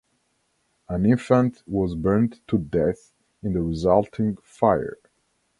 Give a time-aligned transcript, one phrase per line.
[0.89, 3.13] An infant was burnt to death
[3.43, 4.97] in the resulting fire.